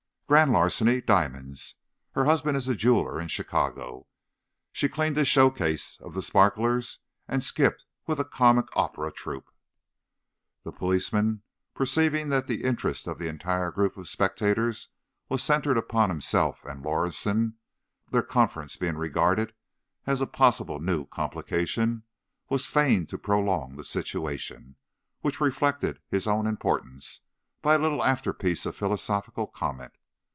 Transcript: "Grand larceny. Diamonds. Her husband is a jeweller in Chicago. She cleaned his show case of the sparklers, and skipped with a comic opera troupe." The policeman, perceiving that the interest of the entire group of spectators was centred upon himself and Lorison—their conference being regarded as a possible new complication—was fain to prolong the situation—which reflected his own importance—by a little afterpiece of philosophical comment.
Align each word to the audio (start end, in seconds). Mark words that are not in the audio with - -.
"Grand 0.31 0.53
larceny. 0.53 1.01
Diamonds. 1.01 1.75
Her 2.13 2.23
husband 2.23 2.55
is 2.55 2.69
a 2.69 2.73
jeweller 2.73 3.19
in 3.19 3.27
Chicago. 3.27 4.07
She 4.71 4.87
cleaned 4.87 5.17
his 5.17 5.27
show 5.27 5.49
case 5.49 5.99
of 5.99 6.13
the 6.13 6.21
sparklers, 6.21 6.99
and 7.27 7.43
skipped 7.43 7.85
with 8.07 8.17
a 8.17 8.23
comic 8.23 8.67
opera 8.73 9.11
troupe." 9.11 9.51
The 10.63 10.71
policeman, 10.71 11.41
perceiving 11.73 12.29
that 12.29 12.47
the 12.47 12.63
interest 12.63 13.07
of 13.07 13.19
the 13.19 13.27
entire 13.27 13.71
group 13.71 13.97
of 13.97 14.07
spectators 14.07 14.87
was 15.27 15.43
centred 15.43 15.75
upon 15.75 16.07
himself 16.09 16.63
and 16.63 16.81
Lorison—their 16.81 18.23
conference 18.23 18.77
being 18.77 18.95
regarded 18.95 19.53
as 20.07 20.21
a 20.21 20.27
possible 20.27 20.79
new 20.79 21.07
complication—was 21.07 22.65
fain 22.65 23.05
to 23.07 23.17
prolong 23.17 23.75
the 23.75 23.83
situation—which 23.83 25.41
reflected 25.41 25.99
his 26.07 26.25
own 26.25 26.47
importance—by 26.47 27.73
a 27.75 27.79
little 27.79 28.01
afterpiece 28.01 28.65
of 28.65 28.77
philosophical 28.77 29.45
comment. 29.45 29.91